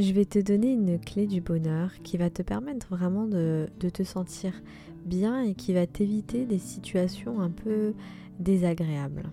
[0.00, 4.02] je vais te donner une clé du bonheur qui va te permettre vraiment de, te
[4.02, 4.52] sentir
[5.04, 7.94] bien et qui va t'éviter des situations un peu
[8.38, 9.30] désagréables.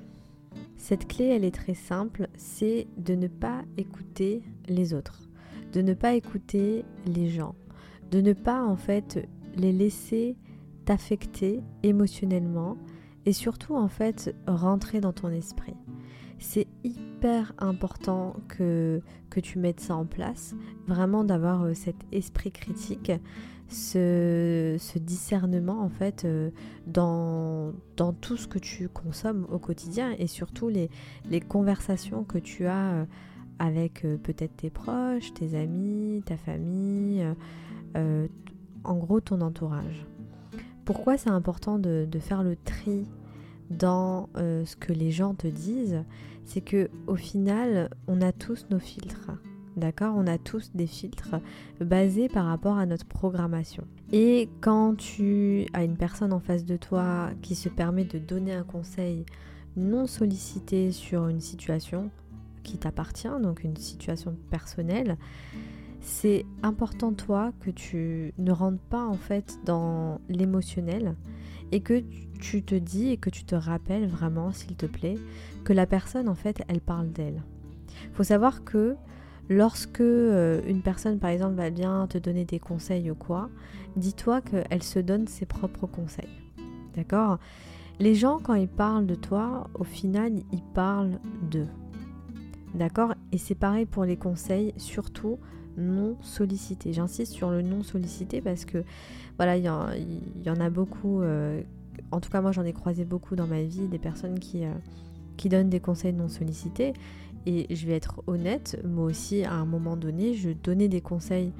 [0.76, 5.30] Cette clé, elle est très simple, c'est de ne pas écouter les autres,
[5.74, 7.56] de ne pas écouter les gens,
[8.12, 10.36] de ne pas en fait les laisser
[10.86, 12.78] t'affecter émotionnellement
[13.28, 15.76] et surtout en fait rentrer dans ton esprit.
[16.40, 20.56] C'est hyper important que, que tu mettes ça en place,
[20.88, 23.12] vraiment d'avoir euh, cet esprit critique,
[23.68, 26.52] ce, discernement en fait euh,
[26.86, 30.90] dans, dans, tout ce que tu consommes au quotidien et surtout les,
[31.30, 33.06] les conversations que tu as euh,
[33.60, 37.26] avec peut-être tes proches, tes amis, ta famille,
[37.96, 40.06] en gros ton entourage.
[40.88, 43.06] Pourquoi c'est important de, faire le tri
[43.70, 46.04] dans euh, ce que les gens te disent
[46.46, 49.32] C'est que au final, on a tous nos filtres.
[49.76, 50.16] D'accord?
[50.18, 51.36] On a tous des filtres
[51.80, 53.84] basés par rapport à notre programmation.
[54.12, 58.54] Et quand tu as une personne en face de toi qui se permet de donner
[58.54, 59.26] un conseil
[59.76, 62.10] non sollicité sur une situation
[62.64, 65.18] qui t'appartient, donc une situation personnelle,
[66.08, 71.16] c'est important toi que tu ne rentres pas en fait dans l'émotionnel
[71.74, 72.02] et que
[72.40, 75.18] tu te dis et que tu te rappelles vraiment s'il te plaît
[75.66, 77.44] que la personne en fait elle parle d'elle.
[78.14, 78.96] Faut savoir que
[79.50, 83.50] lorsque euh, une personne par exemple va bien te donner des conseils ou quoi,
[83.98, 86.30] dis-toi qu'elle se donne ses propres conseils.
[86.96, 87.38] D'accord?
[88.00, 91.20] Les gens quand ils parlent de toi, au final ils parlent
[91.52, 91.68] d'eux.
[92.76, 93.14] D'accord?
[93.34, 95.38] Et c'est pareil pour les conseils, surtout
[95.78, 96.94] non sollicité.
[96.94, 98.84] J'insiste sur le non sollicité parce que
[99.38, 101.22] voilà, il y, en a beaucoup.
[101.22, 101.62] Euh,
[102.12, 104.72] en tout cas, moi, j'en ai croisé beaucoup dans ma vie des personnes qui, euh,
[105.38, 106.94] qui donnent des conseils non sollicités.
[107.46, 111.54] Et je vais être honnête, moi aussi, à un moment donné, je donnais des conseils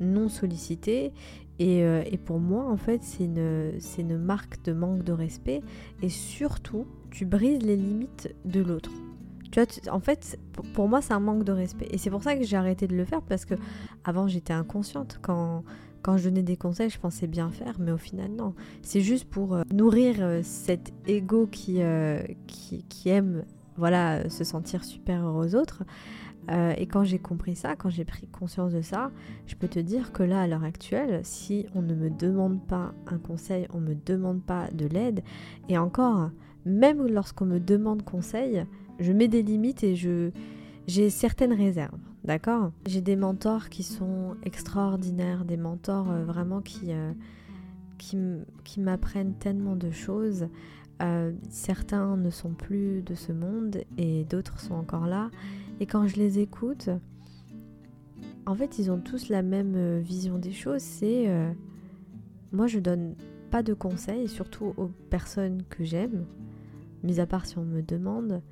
[0.00, 1.12] non sollicités.
[1.58, 5.60] Et, euh, pour moi, en fait, c'est une marque de manque de respect.
[6.02, 8.90] Et surtout, tu brises les limites de l'autre
[9.90, 10.38] en fait,
[10.72, 11.88] pour moi, c'est un manque de respect.
[11.90, 13.54] Et c'est pour ça que j'ai arrêté de le faire parce que
[14.04, 15.18] avant, j'étais inconsciente.
[15.22, 15.64] Quand,
[16.04, 18.54] quand je donnais des conseils, je pensais bien faire, mais au final, non.
[18.82, 23.44] C'est juste pour euh, nourrir euh, cet ego qui, euh, qui, qui, aime
[23.76, 25.82] voilà, se sentir supérieur aux autres.
[26.76, 29.10] et quand j'ai compris ça, quand j'ai pris conscience de ça,
[29.46, 32.92] je peux te dire que là, à l'heure actuelle, si on ne me demande pas
[33.06, 35.24] un conseil, on ne me demande pas de l'aide,
[35.70, 36.30] et encore,
[36.64, 38.64] même lorsqu'on me demande conseil,
[38.98, 40.30] je mets des limites et je
[40.86, 42.70] j'ai certaines réserves, d'accord?
[42.86, 47.12] J'ai des mentors qui sont extraordinaires, des mentors euh, vraiment qui, euh,
[47.96, 50.46] qui, m'apprennent tellement de choses.
[51.02, 55.30] Euh, certains ne sont plus de ce monde et d'autres sont encore là.
[55.80, 56.90] Et quand je les écoute,
[58.44, 60.82] en fait, ils ont tous la même vision des choses.
[60.82, 61.26] C'est
[62.52, 63.14] moi, je donne
[63.50, 66.26] pas de conseils, surtout aux personnes que j'aime,
[67.04, 68.42] mis à part si on me demande.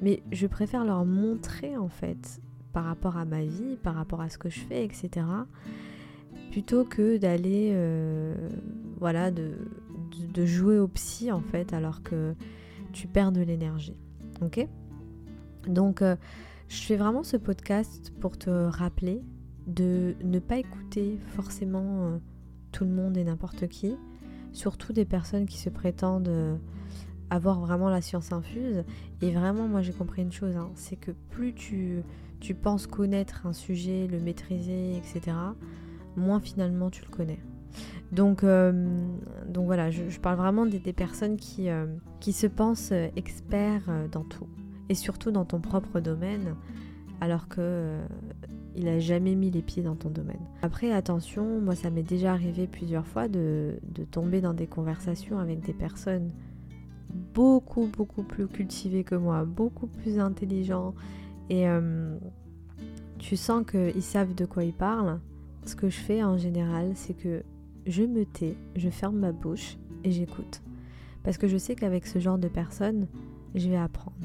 [0.00, 2.40] Mais je préfère leur montrer en fait
[2.72, 5.26] par rapport à ma vie, par rapport à ce que je fais, etc.
[6.50, 8.34] Plutôt que d'aller, euh,
[8.98, 9.52] voilà, de,
[10.34, 12.34] de, jouer au psy en fait, alors que
[12.92, 13.96] tu perds de l'énergie.
[14.42, 14.66] Ok?
[15.66, 16.16] Donc, euh,
[16.68, 19.22] je fais vraiment ce podcast pour te rappeler
[19.66, 22.18] de ne pas écouter forcément euh,
[22.72, 23.96] tout le monde et n'importe qui,
[24.52, 26.58] surtout des personnes qui se prétendent
[27.30, 28.84] avoir vraiment la science infuse.
[29.22, 32.02] Et vraiment, moi j'ai compris une chose, hein, c'est que plus tu,
[32.40, 35.36] tu penses connaître un sujet, le maîtriser, etc.,
[36.16, 37.38] moins finalement tu le connais.
[38.12, 38.72] Donc, euh,
[39.48, 41.86] donc voilà, je, parle vraiment des, personnes qui, euh,
[42.20, 44.46] qui se pensent experts euh, dans tout.
[44.88, 46.54] Et surtout dans ton propre domaine,
[47.20, 47.98] alors que
[48.76, 50.40] il n'a jamais mis les pieds dans ton domaine.
[50.62, 55.38] Après, attention, moi ça m'est déjà arrivé plusieurs fois de, de tomber dans des conversations
[55.38, 56.30] avec des personnes
[57.16, 60.94] beaucoup, beaucoup plus cultivés que moi, beaucoup plus intelligents.
[61.50, 62.16] Et euh,
[63.18, 65.20] tu sens qu'ils savent de quoi ils parlent.
[65.64, 67.42] Ce que je fais en général, c'est que
[67.86, 70.62] je me tais, je ferme ma bouche et j'écoute.
[71.24, 73.08] Parce que je sais qu'avec ce genre de personnes,
[73.54, 74.16] je vais apprendre.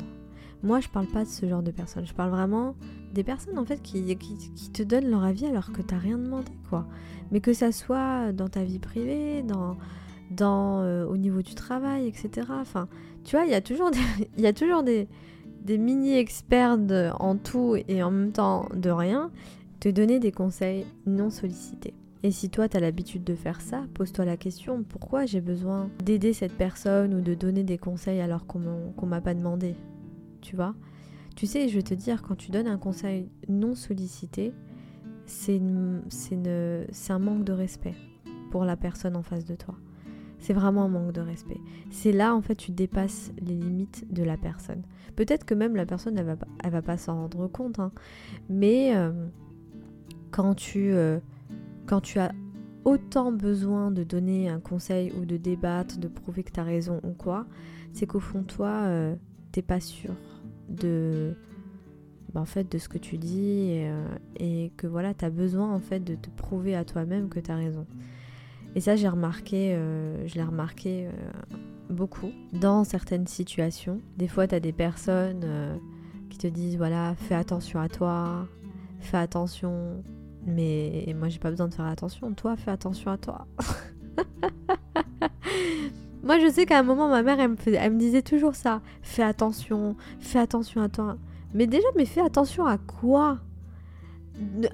[0.63, 2.05] Moi, je parle pas de ce genre de personnes.
[2.05, 2.75] Je parle vraiment
[3.13, 6.19] des personnes en fait qui, qui, te donnent leur avis alors que tu n'as rien
[6.19, 6.87] demandé, quoi.
[7.31, 9.77] Mais que ça soit dans ta vie privée, dans,
[10.31, 12.47] dans, euh, au niveau du travail, etc.
[12.49, 12.87] Enfin,
[13.23, 13.99] tu vois, il y a toujours des,
[14.37, 15.07] y a toujours des,
[15.63, 16.77] des mini-experts
[17.19, 19.31] en tout et en même temps de rien,
[19.79, 21.93] te donner des conseils non sollicités.
[22.23, 25.89] Et si toi, tu as l'habitude de faire ça, pose-toi la question, pourquoi j'ai besoin
[26.03, 29.75] d'aider cette personne ou de donner des conseils alors qu'on m'a pas demandé
[30.41, 30.75] Tu vois?
[31.35, 34.53] Tu sais, je vais te dire, quand tu donnes un conseil non sollicité,
[35.25, 37.95] c'est un manque de respect
[38.51, 39.75] pour la personne en face de toi.
[40.41, 41.59] C'est vraiment un manque de respect.
[41.91, 44.81] C'est là, en fait, tu dépasses les limites de la personne.
[45.15, 47.77] Peut-être que même la personne, elle va, elle va pas s'en rendre compte.
[47.79, 47.91] Hein.
[48.49, 49.11] Mais euh,
[50.31, 51.19] quand, tu, euh,
[51.85, 52.31] quand tu as
[52.85, 56.99] autant besoin de donner un conseil ou de débattre, de prouver que tu as raison
[57.03, 57.45] ou quoi,
[57.93, 59.15] c'est qu'au fond, toi, euh,
[59.51, 60.15] t'es pas sûr
[60.69, 61.35] de,
[62.33, 63.91] bah, en fait, de ce que tu dis et,
[64.39, 67.51] et que voilà, tu as besoin en fait de te prouver à toi-même que tu
[67.51, 67.85] as raison.
[68.75, 71.11] Et ça, j'ai remarqué, euh, je l'ai remarqué euh,
[71.89, 73.99] beaucoup dans certaines situations.
[74.17, 75.75] Des fois, tu as des personnes euh,
[76.29, 78.47] qui te disent voilà, fais attention à toi,
[78.99, 80.03] fais attention.
[80.45, 82.33] Mais moi, j'ai pas besoin de faire attention.
[82.33, 83.45] Toi, fais attention à toi.
[86.23, 88.81] moi, je sais qu'à un moment, ma mère, elle me, elle me disait toujours ça.
[89.01, 91.17] Fais attention, fais attention à toi.
[91.53, 93.39] Mais déjà, mais fais attention à quoi?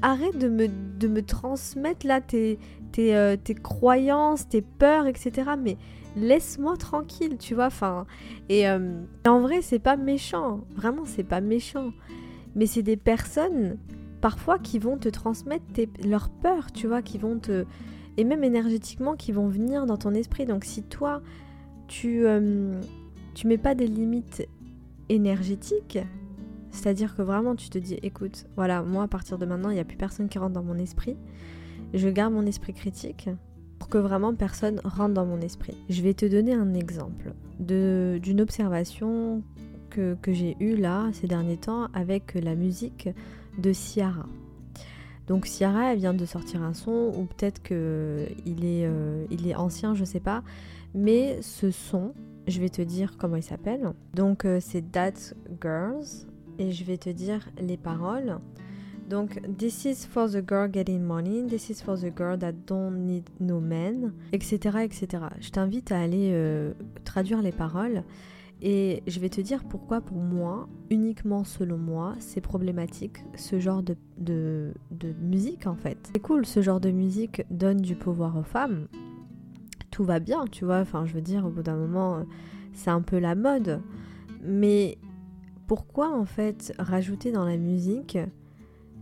[0.02, 2.60] Arrête de me, de me transmettre là tes,
[3.00, 5.52] euh, tes, croyances, tes peurs, etc.
[5.62, 5.78] Mais
[6.16, 7.68] laisse-moi tranquille, tu vois.
[7.68, 8.06] Enfin,
[8.50, 10.62] et euh, en vrai, c'est pas méchant.
[10.76, 11.92] Vraiment, c'est pas méchant.
[12.56, 13.78] Mais c'est des personnes
[14.22, 15.64] parfois qui vont te transmettre
[16.04, 17.66] leurs peurs, tu vois, qui vont te
[18.18, 20.46] et même énergétiquement qui vont venir dans ton esprit.
[20.46, 21.22] Donc si toi
[21.88, 22.82] tu euh,
[23.36, 24.48] tu mets pas des limites
[25.10, 26.00] énergétiques,
[26.72, 29.80] c'est-à-dire que vraiment tu te dis écoute, voilà, moi à partir de maintenant, il n'y
[29.80, 31.16] a plus personne qui rentre dans mon esprit
[31.94, 33.30] je garde mon esprit critique
[33.80, 35.76] pour que vraiment personne rentre dans mon esprit.
[35.90, 39.44] Je vais te donner un exemple d'une observation
[39.90, 43.10] que, j'ai eue là ces derniers temps avec la musique
[43.58, 44.28] de Ciara.
[45.26, 49.56] Donc Ciara, elle vient de sortir un son, ou peut-être qu'il est, euh, il est
[49.56, 50.44] ancien, je sais pas.
[50.94, 52.14] Mais ce son,
[52.48, 53.94] je vais te dire comment il s'appelle.
[54.14, 55.14] Donc euh, c'est That
[55.62, 56.28] Girls,
[56.60, 58.38] et je vais te dire les paroles.
[59.08, 63.06] Donc, this is for the girl getting money, this is for the girl that don't
[63.06, 64.80] need no men, etc.
[64.84, 65.08] etc.
[65.40, 66.74] Je t'invite à aller euh,
[67.06, 68.04] traduire les paroles
[68.62, 73.82] et je vais te dire pourquoi pour moi, uniquement selon moi, c'est problématique ce genre
[73.82, 76.10] de, de, de musique en fait.
[76.14, 78.88] C'est cool, ce genre de musique donne du pouvoir aux femmes.
[79.90, 82.26] Tout va bien, tu vois, enfin je veux dire, au bout d'un moment,
[82.74, 83.80] c'est un peu la mode.
[84.44, 84.98] Mais
[85.68, 88.18] pourquoi en fait rajouter dans la musique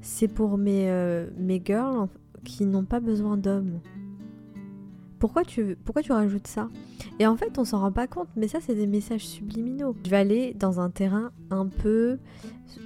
[0.06, 2.08] c'est pour mes, euh, mes girls
[2.44, 3.80] qui n'ont pas besoin d'hommes.
[5.18, 6.70] Pourquoi tu, pourquoi tu rajoutes ça?
[7.18, 9.96] Et en fait, on s'en rend pas compte, mais ça, c'est des messages subliminaux.
[10.06, 12.20] Je vais aller dans un terrain un peu,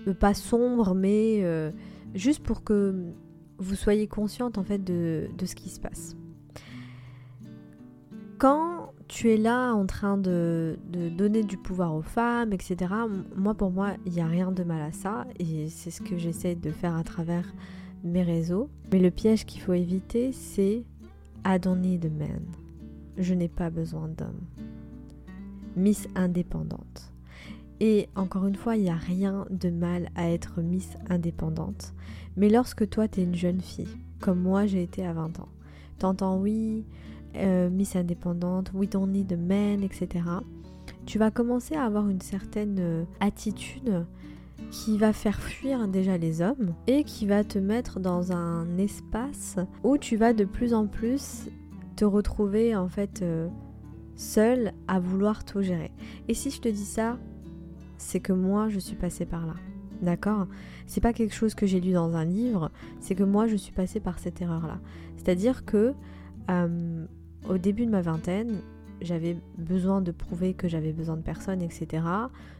[0.07, 1.71] euh, pas sombre, mais euh,
[2.15, 2.95] juste pour que
[3.57, 6.15] vous soyez consciente en fait de, de ce qui se passe.
[8.37, 8.78] Quand
[9.09, 10.77] tu es là en train de,
[11.17, 12.93] donner du pouvoir aux femmes, etc.
[13.35, 15.25] Moi, pour moi, il n'y a rien de mal à ça.
[15.39, 17.51] Et c'est ce que j'essaie de faire à travers
[18.03, 18.69] mes réseaux.
[18.93, 20.83] Mais le piège qu'il faut éviter, c'est
[21.45, 23.21] I don't need a.
[23.21, 24.41] Je n'ai pas besoin d'homme.
[25.75, 27.11] Miss indépendante.
[27.79, 31.93] Et encore une fois, il n'y a rien de mal à être Miss indépendante.
[32.37, 35.47] Mais lorsque toi, tu es une jeune fille, comme moi j'ai été à 20 ans,
[35.97, 36.85] t'entends oui,
[37.35, 40.25] euh, Miss indépendante, We Don't Need a etc.
[41.05, 44.05] Tu vas commencer à avoir une certaine euh, attitude
[44.71, 49.57] qui va faire fuir déjà les hommes et qui va te mettre dans un espace
[49.83, 51.49] où tu vas de plus en plus
[51.95, 53.47] te retrouver en fait euh,
[54.15, 55.91] seul à vouloir tout gérer.
[56.27, 57.17] Et si je te dis ça,
[57.97, 59.55] c'est que moi je suis passée par là.
[60.01, 60.47] D'accord?
[60.87, 63.73] C'est pas quelque chose que j'ai lu dans un livre, c'est que moi je suis
[63.73, 64.79] passée par cette erreur là.
[65.17, 65.93] C'est-à-dire que
[67.47, 68.61] au début de ma vingtaine,
[69.01, 72.03] j'avais besoin de prouver que j'avais besoin de personne, etc.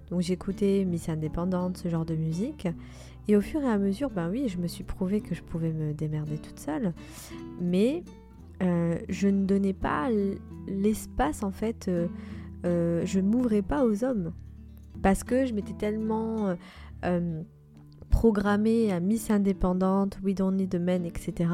[0.10, 2.68] Donc j'écoutais Miss Indépendante, ce genre de musique.
[3.28, 5.72] Et au fur et à mesure, ben oui, je me suis prouvé que je pouvais
[5.72, 6.94] me démerder toute seule.
[7.62, 8.04] Mais
[8.64, 10.10] euh, je ne donnais pas
[10.68, 12.08] l'espace, en fait, euh,
[12.66, 14.34] euh, je ne m'ouvrais pas aux hommes.
[15.02, 16.56] Parce que je m'étais tellement
[18.10, 21.48] programmée à Miss Indépendante, We Don't Need a Man, etc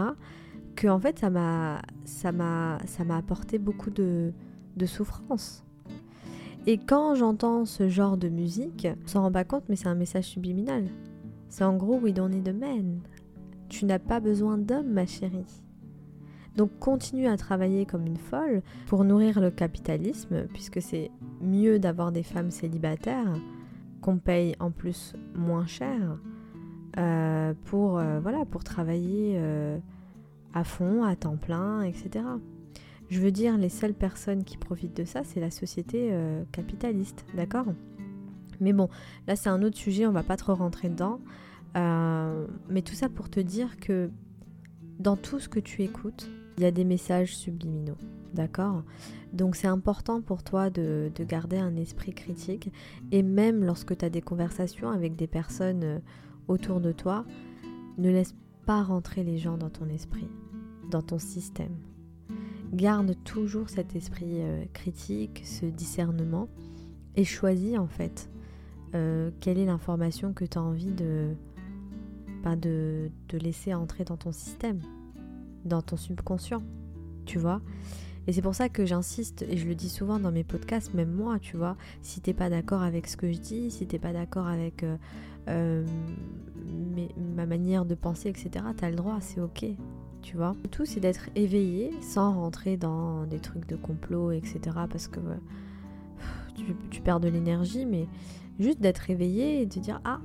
[0.76, 4.34] que en fait ça m'a ça m'a ça m'a apporté beaucoup de,
[4.78, 5.64] de souffrance.
[6.68, 9.96] Et quand j'entends ce genre de musique, on s'en rend pas compte mais c'est un
[9.96, 10.86] message subliminal.
[11.50, 12.54] C'est en gros we don't need a.
[13.70, 15.64] Tu n'as pas besoin d'homme ma chérie.
[16.56, 22.12] Donc continue à travailler comme une folle pour nourrir le capitalisme puisque c'est mieux d'avoir
[22.12, 23.34] des femmes célibataires
[24.02, 26.18] qu'on paye en plus moins cher
[26.98, 29.78] euh, pour, euh, voilà, pour travailler euh,
[30.56, 32.26] à fond, à temps plein, etc.
[33.10, 37.26] Je veux dire, les seules personnes qui profitent de ça, c'est la société euh, capitaliste,
[37.36, 37.68] d'accord?
[38.62, 38.90] Mais bon,
[39.28, 41.20] là c'est un autre sujet, on va pas trop rentrer dedans.
[41.76, 44.10] Euh, mais tout ça pour te dire que
[44.98, 47.98] dans tout ce que tu écoutes, il y a des messages subliminaux.
[48.34, 48.84] D'accord?
[49.34, 52.72] Donc c'est important pour toi de, garder un esprit critique.
[53.12, 56.00] Et même lorsque tu as des conversations avec des personnes euh,
[56.48, 57.26] autour de toi,
[57.98, 58.34] ne laisse
[58.68, 60.28] rentrer les gens dans ton esprit,
[60.90, 61.76] dans ton système.
[62.74, 66.50] Garde toujours cet esprit euh, critique, ce discernement,
[67.16, 68.30] et choisis en fait
[68.94, 71.36] euh, quelle est l'information que tu as envie de,
[72.44, 74.80] pas de, de laisser entrer dans ton système,
[75.64, 76.64] dans ton subconscient,
[77.26, 77.62] tu vois.
[78.28, 81.12] Et c'est pour ça que j'insiste, et je le dis souvent dans mes podcasts, même
[81.12, 84.14] moi, tu vois, si t'es pas d'accord avec ce que je dis, si t'es pas
[84.14, 84.98] d'accord avec euh,
[85.48, 85.86] euh,
[87.36, 89.66] ma manière de penser, etc., t'as le droit, c'est ok,
[90.24, 90.56] tu vois.
[90.72, 95.20] tout, c'est d'être éveillé sans rentrer dans des trucs de complot, etc., parce que
[96.90, 98.08] tu, perds de l'énergie, mais
[98.60, 100.20] juste d'être éveillé et de dire, ah,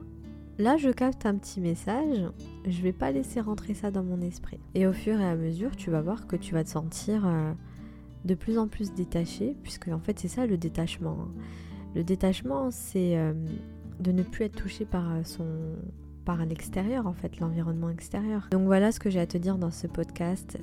[0.59, 2.23] Là, je capte un petit message,
[2.67, 4.61] je vais pas laisser rentrer ça dans mon esprit.
[4.75, 7.55] Et au fur et à mesure, tu vas voir que tu vas te sentir euh,
[8.25, 11.19] de plus en plus détaché, puisque en fait c'est ça le détachement.
[11.21, 11.43] Hein.
[11.95, 13.33] Le détachement, c'est euh,
[13.99, 15.47] de ne plus être touché par euh, son
[16.25, 18.49] par l'extérieur en fait, l'environnement extérieur.
[18.51, 20.59] Donc voilà ce que j'ai à te dire dans ce podcast.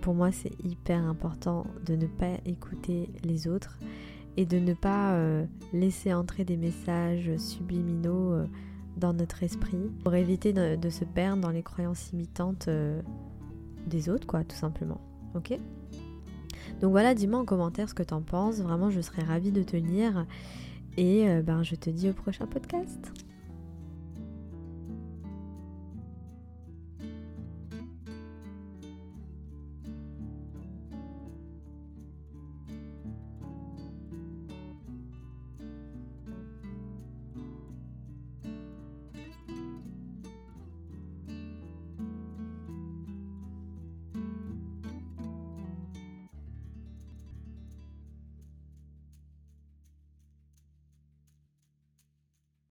[0.00, 3.78] Pour moi, c'est hyper important de ne pas écouter les autres
[4.36, 8.46] et de ne pas euh, laisser entrer des messages subliminaux
[8.96, 12.70] dans notre esprit pour éviter de, de, se perdre dans les croyances imitantes
[13.86, 15.00] des autres, quoi, tout simplement.
[15.34, 15.58] Ok?
[16.80, 18.60] Donc voilà, dis-moi en commentaire ce que t'en penses.
[18.60, 20.26] Vraiment, je serais ravie de te lire.
[20.96, 23.12] Et euh, ben, je te dis au prochain podcast.